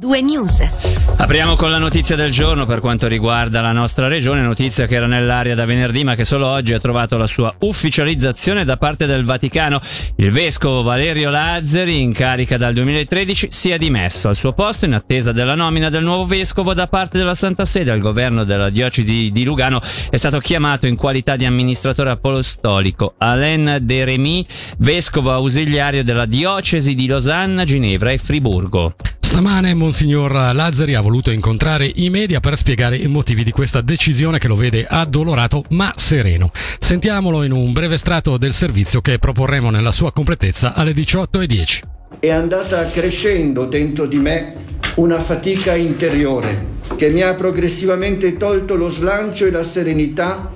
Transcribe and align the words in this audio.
Due 0.00 0.22
News. 0.22 0.62
Apriamo 1.16 1.56
con 1.56 1.72
la 1.72 1.78
notizia 1.78 2.14
del 2.14 2.30
giorno 2.30 2.66
per 2.66 2.78
quanto 2.78 3.08
riguarda 3.08 3.60
la 3.60 3.72
nostra 3.72 4.06
regione, 4.06 4.42
notizia 4.42 4.86
che 4.86 4.94
era 4.94 5.08
nell'aria 5.08 5.56
da 5.56 5.64
venerdì 5.64 6.04
ma 6.04 6.14
che 6.14 6.22
solo 6.22 6.46
oggi 6.46 6.72
ha 6.72 6.78
trovato 6.78 7.16
la 7.16 7.26
sua 7.26 7.52
ufficializzazione 7.58 8.64
da 8.64 8.76
parte 8.76 9.06
del 9.06 9.24
Vaticano. 9.24 9.80
Il 10.14 10.30
vescovo 10.30 10.82
Valerio 10.82 11.30
Lazzari, 11.30 12.00
in 12.00 12.12
carica 12.12 12.56
dal 12.56 12.74
2013, 12.74 13.48
si 13.50 13.70
è 13.70 13.76
dimesso 13.76 14.28
al 14.28 14.36
suo 14.36 14.52
posto 14.52 14.84
in 14.84 14.92
attesa 14.92 15.32
della 15.32 15.56
nomina 15.56 15.90
del 15.90 16.04
nuovo 16.04 16.26
vescovo 16.26 16.74
da 16.74 16.86
parte 16.86 17.18
della 17.18 17.34
Santa 17.34 17.64
Sede 17.64 17.90
al 17.90 17.98
governo 17.98 18.44
della 18.44 18.70
diocesi 18.70 19.32
di 19.32 19.42
Lugano. 19.42 19.80
È 20.10 20.16
stato 20.16 20.38
chiamato 20.38 20.86
in 20.86 20.94
qualità 20.94 21.34
di 21.34 21.44
amministratore 21.44 22.10
apostolico 22.10 23.14
Alain 23.18 23.78
De 23.82 24.04
Remy, 24.04 24.46
vescovo 24.78 25.32
ausiliario 25.32 26.04
della 26.04 26.24
diocesi 26.24 26.94
di 26.94 27.08
Losanna, 27.08 27.64
Ginevra 27.64 28.12
e 28.12 28.18
Friburgo. 28.18 28.94
Stamane 29.28 29.74
Monsignor 29.74 30.32
Lazzari 30.54 30.94
ha 30.94 31.02
voluto 31.02 31.30
incontrare 31.30 31.92
i 31.96 32.08
media 32.08 32.40
per 32.40 32.56
spiegare 32.56 32.96
i 32.96 33.08
motivi 33.08 33.44
di 33.44 33.50
questa 33.50 33.82
decisione 33.82 34.38
che 34.38 34.48
lo 34.48 34.56
vede 34.56 34.86
addolorato 34.88 35.64
ma 35.72 35.92
sereno. 35.94 36.50
Sentiamolo 36.78 37.42
in 37.42 37.52
un 37.52 37.74
breve 37.74 37.96
estratto 37.96 38.38
del 38.38 38.54
servizio 38.54 39.02
che 39.02 39.18
proporremo 39.18 39.68
nella 39.68 39.90
sua 39.90 40.12
completezza 40.12 40.72
alle 40.72 40.92
18.10. 40.92 41.80
È 42.20 42.30
andata 42.30 42.86
crescendo 42.86 43.66
dentro 43.66 44.06
di 44.06 44.16
me 44.16 44.54
una 44.94 45.20
fatica 45.20 45.74
interiore 45.74 46.76
che 46.96 47.10
mi 47.10 47.20
ha 47.20 47.34
progressivamente 47.34 48.38
tolto 48.38 48.76
lo 48.76 48.88
slancio 48.88 49.44
e 49.44 49.50
la 49.50 49.62
serenità 49.62 50.52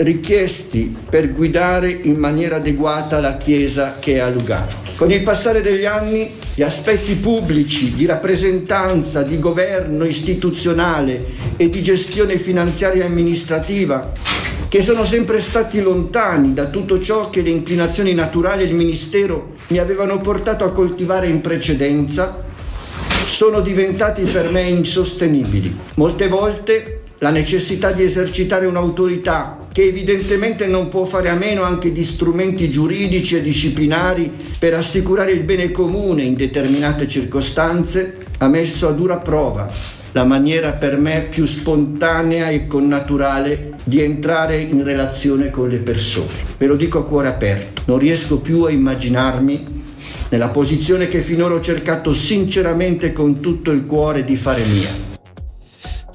richiesti 0.00 0.96
per 1.08 1.32
guidare 1.32 1.90
in 1.90 2.16
maniera 2.16 2.56
adeguata 2.56 3.20
la 3.20 3.36
Chiesa 3.36 3.96
che 3.98 4.14
è 4.14 4.18
a 4.18 4.30
Lugano. 4.30 4.88
Con 4.96 5.10
il 5.10 5.22
passare 5.22 5.60
degli 5.62 5.84
anni 5.84 6.30
gli 6.54 6.62
aspetti 6.62 7.14
pubblici 7.14 7.94
di 7.94 8.06
rappresentanza, 8.06 9.22
di 9.22 9.38
governo 9.38 10.04
istituzionale 10.04 11.24
e 11.56 11.68
di 11.70 11.82
gestione 11.82 12.38
finanziaria 12.38 13.02
e 13.02 13.06
amministrativa, 13.06 14.12
che 14.68 14.82
sono 14.82 15.04
sempre 15.04 15.40
stati 15.40 15.80
lontani 15.80 16.54
da 16.54 16.66
tutto 16.66 17.00
ciò 17.00 17.28
che 17.28 17.42
le 17.42 17.50
inclinazioni 17.50 18.14
naturali 18.14 18.66
del 18.66 18.74
Ministero 18.74 19.54
mi 19.68 19.78
avevano 19.78 20.20
portato 20.20 20.64
a 20.64 20.72
coltivare 20.72 21.28
in 21.28 21.40
precedenza, 21.40 22.44
sono 23.24 23.60
diventati 23.60 24.22
per 24.22 24.50
me 24.50 24.62
insostenibili. 24.62 25.76
Molte 25.94 26.28
volte 26.28 27.02
la 27.18 27.30
necessità 27.30 27.92
di 27.92 28.02
esercitare 28.02 28.66
un'autorità 28.66 29.59
che 29.72 29.82
evidentemente 29.82 30.66
non 30.66 30.88
può 30.88 31.04
fare 31.04 31.28
a 31.28 31.34
meno 31.34 31.62
anche 31.62 31.92
di 31.92 32.04
strumenti 32.04 32.70
giuridici 32.70 33.36
e 33.36 33.42
disciplinari 33.42 34.32
per 34.58 34.74
assicurare 34.74 35.32
il 35.32 35.44
bene 35.44 35.70
comune 35.70 36.22
in 36.22 36.34
determinate 36.34 37.06
circostanze, 37.06 38.26
ha 38.38 38.48
messo 38.48 38.88
a 38.88 38.92
dura 38.92 39.18
prova 39.18 39.98
la 40.12 40.24
maniera 40.24 40.72
per 40.72 40.96
me 40.96 41.28
più 41.30 41.46
spontanea 41.46 42.48
e 42.48 42.66
connaturale 42.66 43.74
di 43.84 44.02
entrare 44.02 44.58
in 44.58 44.82
relazione 44.82 45.50
con 45.50 45.68
le 45.68 45.78
persone. 45.78 46.32
Ve 46.58 46.66
lo 46.66 46.76
dico 46.76 46.98
a 46.98 47.06
cuore 47.06 47.28
aperto, 47.28 47.82
non 47.86 47.98
riesco 47.98 48.38
più 48.38 48.62
a 48.62 48.70
immaginarmi 48.70 49.78
nella 50.30 50.48
posizione 50.48 51.08
che 51.08 51.22
finora 51.22 51.54
ho 51.54 51.60
cercato 51.60 52.12
sinceramente 52.12 53.12
con 53.12 53.40
tutto 53.40 53.70
il 53.70 53.86
cuore 53.86 54.24
di 54.24 54.36
fare 54.36 54.64
mia. 54.64 55.09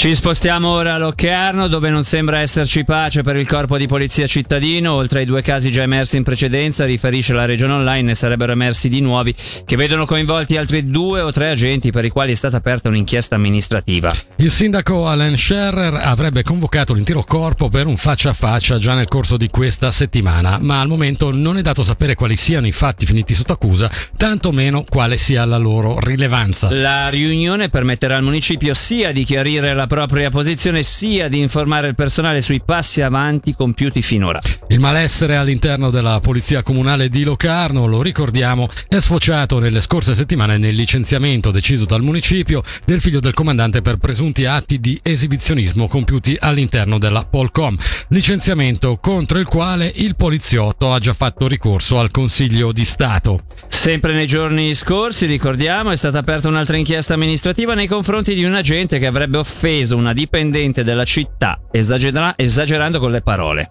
Ci 0.06 0.14
spostiamo 0.14 0.70
ora 0.70 0.94
a 0.94 0.98
Locarno 1.00 1.68
dove 1.68 1.90
non 1.90 2.04
sembra 2.04 2.40
esserci 2.40 2.86
pace 2.86 3.24
per 3.24 3.38
il 3.38 3.48
corpo 3.48 3.76
di 3.76 3.88
polizia 3.88 4.28
cittadino, 4.28 4.94
oltre 4.94 5.22
ai 5.22 5.26
due 5.26 5.42
casi 5.42 5.72
già 5.72 5.82
emersi 5.82 6.18
in 6.18 6.22
precedenza, 6.22 6.86
riferisce 6.86 7.34
la 7.34 7.46
regione 7.46 7.74
online, 7.74 8.04
ne 8.04 8.14
sarebbero 8.14 8.52
emersi 8.52 8.88
di 8.88 9.02
nuovi 9.02 9.34
che 9.66 9.76
vedono 9.76 10.06
coinvolti 10.06 10.58
altri 10.58 10.92
due 10.92 11.22
o 11.22 11.32
tre 11.32 11.50
agenti 11.50 11.90
per 11.90 12.06
i 12.06 12.10
quali 12.10 12.34
è 12.34 12.36
stata 12.36 12.58
aperta 12.58 12.88
un'inchiesta 12.88 13.34
amministrativa. 13.34 14.14
Il 14.36 14.52
sindaco 14.52 15.08
Alan 15.08 15.36
Scherrer 15.36 15.96
avrebbe 15.96 16.44
convocato 16.44 16.94
l'intero 16.94 17.24
corpo 17.24 17.70
per 17.70 17.88
un 17.88 17.98
faccia 17.98 18.30
a 18.30 18.34
faccia 18.34 18.78
già 18.78 18.94
nel 18.94 19.08
corso 19.08 19.38
di 19.38 19.50
questa 19.50 19.90
settimana, 19.90 20.60
ma 20.62 20.82
al 20.82 20.88
momento 20.88 21.32
non 21.32 21.58
è 21.58 21.64
dato 21.64 21.82
sapere 21.82 22.14
quali 22.14 22.36
siano 22.36 22.68
i 22.68 22.72
fatti 22.72 23.08
finiti 23.08 23.34
sotto 23.34 23.54
accusa, 23.54 23.90
tantomeno 24.16 24.86
quale 24.88 25.18
sia 25.18 25.44
la 25.46 25.58
loro 25.58 25.98
rilevanza. 26.00 26.72
La 26.72 27.10
riunione 27.10 27.70
permetterà 27.70 28.18
al 28.18 28.24
municipio 28.24 28.76
sia 28.76 29.12
di 29.12 29.24
chiarire 29.24 29.74
la 29.74 29.88
propria 29.96 30.30
posizione 30.30 30.84
sia 30.84 31.28
di 31.30 31.40
informare 31.40 31.88
il 31.88 31.96
personale 31.96 32.42
sui 32.42 32.62
passi 32.62 33.02
avanti 33.02 33.56
compiuti 33.56 34.02
finora. 34.02 34.40
Il 34.68 34.80
malessere 34.80 35.38
all'interno 35.38 35.90
della 35.90 36.20
Polizia 36.20 36.62
Comunale 36.62 37.08
di 37.10 37.24
Locarno, 37.24 37.86
lo 37.86 38.02
ricordiamo, 38.02 38.68
è 38.88 39.00
sfociato 39.00 39.60
nelle 39.60 39.80
scorse 39.80 40.14
settimane 40.14 40.58
nel 40.58 40.76
licenziamento 40.76 41.52
deciso 41.52 41.86
dal 41.86 42.02
municipio 42.02 42.62
del 42.84 43.00
figlio 43.00 43.20
del 43.22 43.34
comandante 43.34 43.82
per 43.82 43.98
presunti 43.98 44.46
atti 44.46 44.80
di 44.80 45.00
esibizionismo 45.02 45.88
compiuti 45.88 46.36
all'interno 46.38 47.00
della 47.00 47.24
Polcom, 47.24 47.78
licenziamento 48.10 48.98
contro 48.98 49.40
il 49.40 49.48
quale 49.48 49.92
il 49.96 50.16
poliziotto 50.16 50.92
ha 50.92 51.00
già 51.00 51.14
fatto 51.14 51.48
ricorso 51.48 52.00
al 52.00 52.12
Consiglio 52.12 52.72
di 52.72 52.84
Stato. 52.84 53.44
Sempre 53.68 54.14
nei 54.14 54.28
giorni 54.28 54.74
scorsi, 54.74 55.26
ricordiamo, 55.26 55.92
è 55.92 55.96
stata 55.96 56.18
aperta 56.18 56.48
un'altra 56.48 56.78
inchiesta 56.78 57.14
amministrativa 57.14 57.74
nei 57.76 57.88
confronti 57.88 58.34
di 58.34 58.44
un 58.44 58.56
agente 58.56 59.00
che 59.00 59.06
avrebbe 59.06 59.38
offeso 59.38 59.85
una 59.92 60.14
dipendente 60.14 60.84
della 60.84 61.06
città, 61.06 61.60
esagera- 61.72 62.34
esagerando 62.36 63.00
con 63.00 63.12
le 63.12 63.22
parole. 63.22 63.70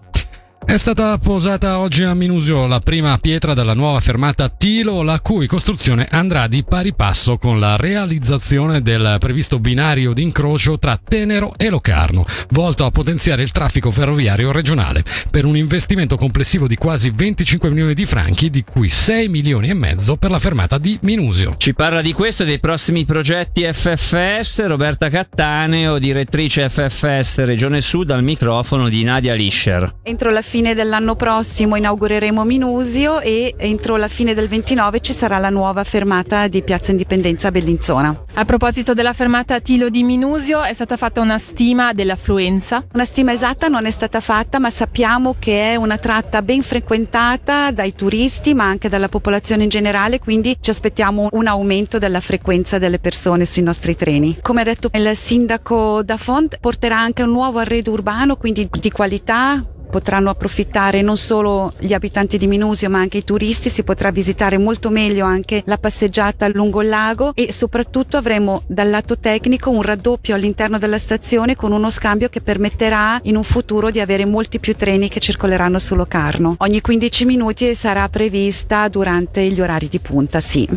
È 0.65 0.77
stata 0.77 1.15
posata 1.19 1.77
oggi 1.77 2.03
a 2.03 2.13
Minusio 2.15 2.65
la 2.65 2.79
prima 2.79 3.17
pietra 3.19 3.53
della 3.53 3.75
nuova 3.75 3.99
fermata 3.99 4.49
Tilo, 4.49 5.03
la 5.03 5.21
cui 5.21 5.45
costruzione 5.45 6.07
andrà 6.09 6.47
di 6.47 6.65
pari 6.67 6.93
passo 6.93 7.37
con 7.37 7.59
la 7.59 7.77
realizzazione 7.77 8.81
del 8.81 9.17
previsto 9.19 9.59
binario 9.59 10.11
d'incrocio 10.11 10.79
tra 10.79 10.99
Tenero 11.01 11.53
e 11.55 11.69
Locarno, 11.69 12.25
volto 12.49 12.83
a 12.83 12.91
potenziare 12.91 13.43
il 13.43 13.51
traffico 13.51 13.91
ferroviario 13.91 14.51
regionale, 14.51 15.03
per 15.29 15.45
un 15.45 15.55
investimento 15.55 16.17
complessivo 16.17 16.67
di 16.67 16.75
quasi 16.75 17.11
25 17.13 17.69
milioni 17.69 17.93
di 17.93 18.05
franchi, 18.07 18.49
di 18.49 18.63
cui 18.63 18.89
6 18.89 19.29
milioni 19.29 19.69
e 19.69 19.75
mezzo 19.75 20.17
per 20.17 20.31
la 20.31 20.39
fermata 20.39 20.77
di 20.79 20.97
Minusio. 21.03 21.55
Ci 21.57 21.75
parla 21.75 22.01
di 22.01 22.11
questo 22.11 22.41
e 22.41 22.47
dei 22.47 22.59
prossimi 22.59 23.05
progetti 23.05 23.63
FFS 23.71 24.65
Roberta 24.65 25.09
Cattaneo, 25.09 25.99
direttrice 25.99 26.67
FFS 26.67 27.43
Regione 27.43 27.81
Sud, 27.81 28.09
al 28.09 28.23
microfono 28.23 28.89
di 28.89 29.03
Nadia 29.03 29.35
Lischer. 29.35 29.99
Entro 30.03 30.31
la 30.31 30.41
fine 30.41 30.54
dell'anno 30.55 31.15
prossimo 31.15 31.75
inaugureremo 31.75 32.45
Minusio 32.45 33.19
e 33.19 33.55
entro 33.57 33.97
la 33.97 34.07
fine 34.07 34.33
del 34.33 34.47
29 34.47 35.01
ci 35.01 35.11
sarà 35.11 35.37
la 35.37 35.49
nuova 35.49 35.83
fermata 35.83 36.47
di 36.47 36.63
Piazza 36.63 36.91
Indipendenza 36.91 37.49
a 37.49 37.51
Bellinzona. 37.51 38.23
A 38.35 38.45
proposito 38.45 38.93
della 38.93 39.11
fermata 39.11 39.59
Tilo 39.59 39.89
di 39.89 40.03
Minusio, 40.03 40.63
è 40.63 40.73
stata 40.73 40.95
fatta 40.95 41.19
una 41.19 41.37
stima 41.39 41.91
dell'affluenza? 41.91 42.85
Una 42.93 43.03
stima 43.03 43.33
esatta 43.33 43.67
non 43.67 43.85
è 43.85 43.91
stata 43.91 44.21
fatta, 44.21 44.59
ma 44.59 44.69
sappiamo 44.69 45.35
che 45.37 45.73
è 45.73 45.75
una 45.75 45.97
tratta 45.97 46.41
ben 46.41 46.61
frequentata 46.61 47.71
dai 47.71 47.93
turisti, 47.93 48.53
ma 48.53 48.63
anche 48.63 48.87
dalla 48.87 49.09
popolazione 49.09 49.63
in 49.63 49.69
generale, 49.69 50.19
quindi 50.19 50.55
ci 50.61 50.69
aspettiamo 50.69 51.27
un 51.33 51.47
aumento 51.47 51.97
della 51.97 52.21
frequenza 52.21 52.77
delle 52.77 52.99
persone 52.99 53.43
sui 53.43 53.61
nostri 53.61 53.97
treni. 53.97 54.37
Come 54.41 54.61
ha 54.61 54.63
detto 54.63 54.89
il 54.93 55.15
sindaco 55.17 56.01
da 56.01 56.15
Font, 56.15 56.59
porterà 56.61 56.97
anche 56.97 57.23
un 57.23 57.31
nuovo 57.31 57.59
arredo 57.59 57.91
urbano, 57.91 58.37
quindi 58.37 58.69
di 58.71 58.91
qualità, 58.91 59.61
potranno 59.89 60.29
approfittare 60.29 61.01
non 61.01 61.17
solo 61.17 61.73
gli 61.79 61.93
abitanti 61.93 62.37
di 62.37 62.47
Minusio 62.47 62.89
ma 62.89 62.99
anche 62.99 63.19
i 63.19 63.23
turisti, 63.23 63.69
si 63.69 63.83
potrà 63.83 64.11
visitare 64.11 64.57
molto 64.57 64.89
meglio 64.89 65.25
anche 65.25 65.63
la 65.65 65.77
passeggiata 65.77 66.47
lungo 66.47 66.81
il 66.81 66.89
lago 66.89 67.31
e 67.35 67.51
soprattutto 67.51 68.17
avremo 68.17 68.63
dal 68.67 68.89
lato 68.89 69.17
tecnico 69.17 69.69
un 69.69 69.81
raddoppio 69.81 70.35
all'interno 70.35 70.77
della 70.77 70.97
stazione 70.97 71.55
con 71.55 71.71
uno 71.71 71.89
scambio 71.89 72.29
che 72.29 72.41
permetterà 72.41 73.19
in 73.23 73.35
un 73.35 73.43
futuro 73.43 73.91
di 73.91 73.99
avere 73.99 74.25
molti 74.25 74.59
più 74.59 74.75
treni 74.75 75.09
che 75.09 75.19
circoleranno 75.19 75.79
su 75.79 75.95
Locarno. 75.95 76.55
Ogni 76.59 76.81
15 76.81 77.25
minuti 77.25 77.75
sarà 77.75 78.07
prevista 78.09 78.87
durante 78.87 79.47
gli 79.49 79.61
orari 79.61 79.87
di 79.87 79.99
punta, 79.99 80.39
sì. 80.39 80.67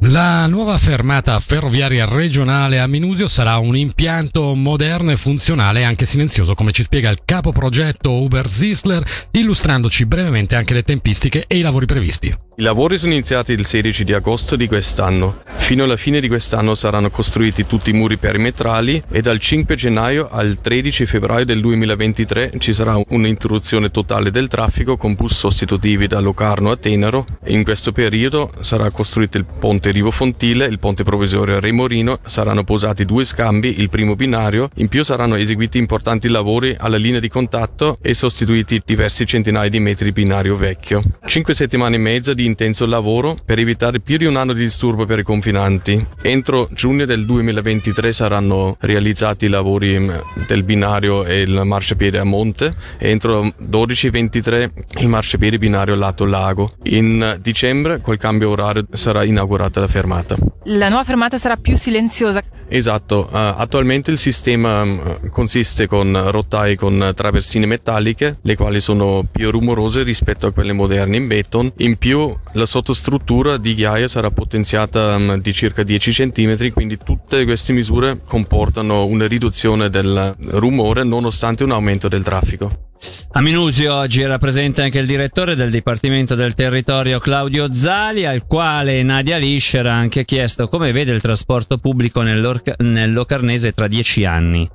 La 0.00 0.46
nuova 0.46 0.78
fermata 0.78 1.38
ferroviaria 1.40 2.04
regionale 2.06 2.78
a 2.78 2.86
Minusio 2.86 3.28
sarà 3.28 3.58
un 3.58 3.76
impianto 3.76 4.54
moderno 4.54 5.10
e 5.10 5.16
funzionale 5.16 5.84
anche 5.84 6.06
silenzioso, 6.06 6.54
come 6.54 6.72
ci 6.72 6.82
spiega 6.82 7.10
il 7.10 7.20
capo 7.24 7.52
progetto 7.52 8.22
Uber 8.22 8.48
Zisler, 8.48 9.04
illustrandoci 9.32 10.06
brevemente 10.06 10.56
anche 10.56 10.74
le 10.74 10.82
tempistiche 10.82 11.44
e 11.46 11.58
i 11.58 11.62
lavori 11.62 11.86
previsti. 11.86 12.46
I 12.60 12.62
lavori 12.64 12.98
sono 12.98 13.12
iniziati 13.12 13.52
il 13.52 13.64
16 13.64 14.02
di 14.02 14.12
agosto 14.12 14.56
di 14.56 14.66
quest'anno. 14.66 15.42
Fino 15.58 15.84
alla 15.84 15.96
fine 15.96 16.18
di 16.18 16.26
quest'anno 16.26 16.74
saranno 16.74 17.08
costruiti 17.08 17.66
tutti 17.66 17.90
i 17.90 17.92
muri 17.92 18.16
perimetrali 18.16 19.00
e 19.12 19.20
dal 19.20 19.38
5 19.38 19.76
gennaio 19.76 20.28
al 20.28 20.58
13 20.60 21.06
febbraio 21.06 21.44
del 21.44 21.60
2023 21.60 22.54
ci 22.58 22.72
sarà 22.72 23.00
un'interruzione 23.10 23.92
totale 23.92 24.32
del 24.32 24.48
traffico 24.48 24.96
con 24.96 25.14
bus 25.14 25.34
sostitutivi 25.34 26.08
da 26.08 26.18
Locarno 26.18 26.72
a 26.72 26.76
Tenero. 26.76 27.26
In 27.46 27.62
questo 27.62 27.92
periodo 27.92 28.50
sarà 28.58 28.90
costruito 28.90 29.38
il 29.38 29.44
ponte 29.44 29.92
Rivo 29.92 30.10
Fontile, 30.10 30.64
il 30.64 30.80
ponte 30.80 31.04
provvisorio 31.04 31.60
Remorino, 31.60 32.18
saranno 32.24 32.64
posati 32.64 33.04
due 33.04 33.22
scambi, 33.22 33.78
il 33.80 33.88
primo 33.88 34.16
binario, 34.16 34.68
in 34.76 34.88
più 34.88 35.04
saranno 35.04 35.36
eseguiti 35.36 35.78
importanti 35.78 36.26
lavori 36.28 36.74
alla 36.76 36.96
linea 36.96 37.20
di 37.20 37.28
contatto 37.28 37.98
e 38.02 38.14
sostituiti 38.14 38.82
diversi 38.84 39.24
centinaia 39.26 39.68
di 39.68 39.78
metri 39.78 40.10
binario 40.10 40.56
vecchio. 40.56 41.02
Cinque 41.24 41.54
settimane 41.54 41.94
e 41.94 41.98
mezza 41.98 42.34
di 42.34 42.46
intenso 42.48 42.86
lavoro 42.86 43.38
per 43.44 43.58
evitare 43.58 44.00
più 44.00 44.16
di 44.16 44.24
un 44.24 44.36
anno 44.36 44.52
di 44.52 44.62
disturbo 44.62 45.06
per 45.06 45.20
i 45.20 45.22
confinanti. 45.22 46.04
Entro 46.22 46.68
giugno 46.72 47.04
del 47.04 47.24
2023 47.24 48.12
saranno 48.12 48.76
realizzati 48.80 49.46
i 49.46 49.48
lavori 49.48 49.98
mm, 49.98 50.10
del 50.46 50.62
binario 50.64 51.24
e 51.24 51.42
il 51.42 51.60
marciapiede 51.64 52.18
a 52.18 52.24
monte 52.24 52.74
e 52.98 53.10
entro 53.10 53.44
12-23 53.44 54.70
il 54.98 55.08
marciapiede 55.08 55.58
binario 55.58 55.94
lato 55.94 56.24
lago. 56.24 56.70
In 56.84 57.38
dicembre 57.40 58.00
col 58.00 58.18
cambio 58.18 58.50
orario 58.50 58.86
sarà 58.90 59.24
inaugurata 59.24 59.80
la 59.80 59.88
fermata. 59.88 60.36
La 60.64 60.88
nuova 60.88 61.04
fermata 61.04 61.38
sarà 61.38 61.56
più 61.56 61.76
silenziosa. 61.76 62.42
Esatto, 62.70 63.28
uh, 63.30 63.36
attualmente 63.36 64.10
il 64.10 64.18
sistema 64.18 64.82
um, 64.82 65.30
consiste 65.30 65.86
con 65.86 66.30
rotaie 66.30 66.76
con 66.76 67.12
traversine 67.14 67.64
metalliche, 67.64 68.38
le 68.42 68.56
quali 68.56 68.80
sono 68.80 69.26
più 69.30 69.50
rumorose 69.50 70.02
rispetto 70.02 70.46
a 70.46 70.52
quelle 70.52 70.74
moderne 70.74 71.16
in 71.16 71.26
beton. 71.26 71.72
In 71.78 71.96
più 71.96 72.34
la 72.52 72.66
sottostruttura 72.66 73.58
di 73.58 73.74
ghiaia 73.74 74.08
sarà 74.08 74.30
potenziata 74.30 75.16
um, 75.16 75.40
di 75.40 75.52
circa 75.52 75.82
10 75.82 76.12
cm, 76.32 76.72
quindi 76.72 76.96
tutte 76.96 77.44
queste 77.44 77.72
misure 77.72 78.20
comportano 78.24 79.04
una 79.04 79.26
riduzione 79.26 79.90
del 79.90 80.34
rumore 80.38 81.04
nonostante 81.04 81.64
un 81.64 81.72
aumento 81.72 82.08
del 82.08 82.22
traffico. 82.22 82.86
A 83.32 83.40
Minusio 83.40 83.94
oggi 83.94 84.22
era 84.22 84.38
presente 84.38 84.82
anche 84.82 84.98
il 84.98 85.06
direttore 85.06 85.54
del 85.54 85.70
Dipartimento 85.70 86.34
del 86.34 86.54
Territorio 86.54 87.18
Claudio 87.20 87.72
Zali, 87.72 88.24
al 88.24 88.46
quale 88.46 89.02
Nadia 89.02 89.36
Lischer 89.36 89.86
ha 89.86 89.94
anche 89.94 90.24
chiesto 90.24 90.68
come 90.68 90.92
vede 90.92 91.12
il 91.12 91.20
trasporto 91.20 91.78
pubblico 91.78 92.22
nel 92.22 93.12
Locarnese 93.12 93.72
tra 93.72 93.86
dieci 93.86 94.24
anni. 94.24 94.68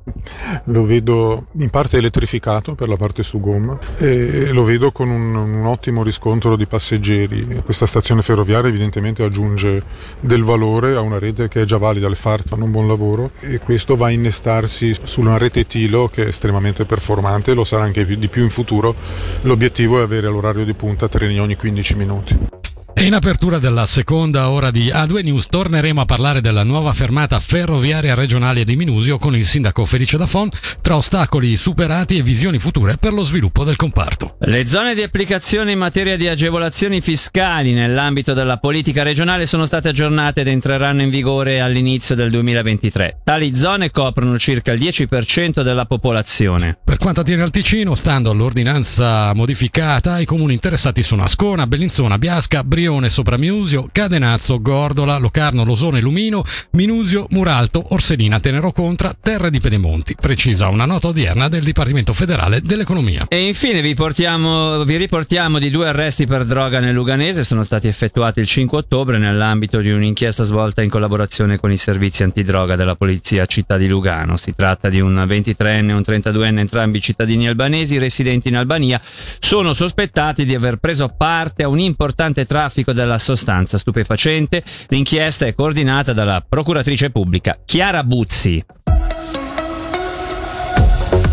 Lo 0.65 0.85
vedo 0.85 1.47
in 1.57 1.69
parte 1.69 1.97
elettrificato 1.97 2.75
per 2.75 2.87
la 2.87 2.95
parte 2.95 3.23
su 3.23 3.39
gomma 3.39 3.77
e 3.97 4.51
lo 4.51 4.63
vedo 4.63 4.91
con 4.91 5.09
un, 5.09 5.35
un 5.35 5.65
ottimo 5.65 6.03
riscontro 6.03 6.55
di 6.55 6.65
passeggeri. 6.65 7.61
Questa 7.65 7.85
stazione 7.85 8.21
ferroviaria 8.21 8.69
evidentemente 8.69 9.23
aggiunge 9.23 9.83
del 10.21 10.43
valore 10.43 10.95
a 10.95 11.01
una 11.01 11.19
rete 11.19 11.49
che 11.49 11.61
è 11.61 11.65
già 11.65 11.77
valida, 11.77 12.07
le 12.07 12.15
FART 12.15 12.47
fanno 12.47 12.65
un 12.65 12.71
buon 12.71 12.87
lavoro 12.87 13.31
e 13.41 13.59
questo 13.59 13.95
va 13.95 14.07
a 14.07 14.11
innestarsi 14.11 14.95
su 15.03 15.19
una 15.19 15.37
rete 15.37 15.67
Tilo 15.67 16.07
che 16.07 16.23
è 16.23 16.27
estremamente 16.27 16.85
performante, 16.85 17.53
lo 17.53 17.63
sarà 17.63 17.83
anche 17.83 18.05
di 18.18 18.27
più 18.27 18.44
in 18.44 18.50
futuro. 18.50 18.95
L'obiettivo 19.42 20.00
è 20.00 20.04
avere 20.04 20.27
all'orario 20.27 20.65
di 20.65 20.74
punta 20.74 21.07
treni 21.07 21.39
ogni 21.39 21.56
15 21.56 21.95
minuti. 21.95 22.62
E 22.95 23.06
in 23.06 23.16
apertura 23.16 23.57
della 23.57 23.88
seconda 23.88 24.50
ora 24.50 24.69
di 24.69 24.86
A2 24.86 25.24
News 25.24 25.48
torneremo 25.48 26.01
a 26.01 26.06
parlare 26.06 26.42
della 26.42 26.63
nuova 26.63 26.94
fermata 26.94 27.40
ferroviaria 27.40 28.13
regionale 28.13 28.63
di 28.63 28.75
Minusio 28.75 29.18
con 29.18 29.36
il 29.36 29.48
sindaco 29.48 29.84
Felice 29.84 30.16
Dafon 30.18 30.50
tra 30.80 30.95
ostacoli 30.95 31.57
superati 31.57 32.18
e 32.18 32.22
visioni 32.22 32.60
future 32.60 32.98
per 32.98 33.12
lo 33.12 33.24
sviluppo 33.24 33.63
del 33.63 33.78
comparto. 33.78 34.36
Le 34.42 34.68
zone 34.68 34.94
di 34.94 35.01
applicazione 35.01 35.72
in 35.72 35.80
materia 35.80 36.16
di 36.18 36.28
agevolazioni 36.28 37.01
fiscali 37.01 37.74
nell'ambito 37.74 38.34
della 38.34 38.57
politica 38.57 39.01
regionale 39.01 39.48
sono 39.48 39.66
state 39.66 39.90
aggiornate 39.90 40.42
ed 40.42 40.48
entreranno 40.48 41.01
in 41.01 41.10
vigore 41.10 41.62
all'inizio 41.62 42.13
del 42.13 42.30
2023. 42.30 43.22
Tali 43.24 43.56
zone 43.56 43.90
coprono 43.90 44.38
circa 44.38 44.72
il 44.72 44.80
10% 44.80 45.62
della 45.62 45.86
popolazione. 45.86 46.78
Per 46.84 46.98
quanto 46.98 47.22
attiene 47.22 47.42
al 47.42 47.50
Ticino, 47.50 47.95
stando 47.95 48.30
all'ordinanza 48.30 49.34
modificata, 49.34 50.19
i 50.19 50.25
comuni 50.25 50.54
interessati 50.54 51.01
sono 51.01 51.24
Ascona, 51.24 51.66
Bellinzona, 51.66 52.19
Biasca, 52.19 52.63
Brione 52.63 52.81
Brione 52.83 53.07
Sopraminusio, 53.07 53.88
Cadenazzo, 53.94 54.62
Gordola, 54.62 55.18
Locarno, 55.18 55.63
Losone, 55.63 56.01
Lumino, 56.01 56.44
Minusio, 56.71 57.27
Muralto, 57.30 57.81
Orselina, 57.91 58.41
Tenero 58.41 58.74
Contra, 58.74 59.15
Terre 59.18 59.50
di 59.50 59.62
Pedemonti, 59.62 60.18
precisa 60.19 60.68
una 60.68 60.83
nota 60.83 61.07
odierna 61.07 61.47
del 61.47 61.63
Dipartimento 61.63 62.12
Federale 62.12 62.59
dell'Economia. 62.62 63.27
E 63.30 63.47
infine 63.47 63.81
vi, 63.81 63.94
portiamo, 63.94 64.83
vi 64.83 64.97
riportiamo 64.97 65.59
di 65.59 65.69
due 65.69 65.88
arresti 65.88 66.27
per 66.27 66.44
droga 66.44 66.81
nel 66.81 66.94
Luganese, 66.94 67.45
sono 67.45 67.63
stati 67.63 67.88
effettuati 67.88 68.41
il 68.41 68.47
5 68.47 68.80
ottobre 68.80 69.18
nell'ambito 69.18 69.80
di 69.80 69.89
un'inchiesta 69.89 70.44
svolta 70.44 70.81
in 70.81 70.89
collaborazione 70.89 71.57
con 71.57 71.71
i 71.71 71.77
servizi 71.77 72.24
antidroga 72.24 72.75
della 72.75 72.97
Polizia 72.97 73.45
Città 73.45 73.77
di 73.77 73.88
Lugano. 73.88 74.35
Si 74.35 74.53
tratta 74.53 74.89
di 74.89 75.00
un 75.00 75.24
23enne 75.25 75.88
e 75.88 75.94
un 75.94 76.03
32enne, 76.06 76.57
entrambi 76.57 77.00
cittadini 77.00 77.47
albanesi 77.47 77.97
residenti 77.97 78.50
in 78.50 78.57
Albania, 78.57 79.00
sono 79.39 79.71
sospettati 79.71 80.44
di 80.44 80.53
aver 80.53 80.75
preso 80.75 81.07
parte 81.07 81.63
a 81.63 81.69
un 81.69 81.80
importante 81.80 82.45
traffico 82.45 82.71
traffico 82.73 82.91
della 82.91 83.19
sostanza 83.19 83.77
stupefacente. 83.77 84.63
L'inchiesta 84.87 85.45
è 85.45 85.53
coordinata 85.53 86.11
dalla 86.11 86.43
procuratrice 86.47 87.11
pubblica 87.11 87.59
Chiara 87.63 88.03
Buzzi. 88.03 88.65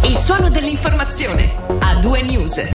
Il 0.04 0.16
suono 0.16 0.50
dell'informazione 0.50 1.54
a 1.78 1.98
due 2.00 2.22
news. 2.22 2.60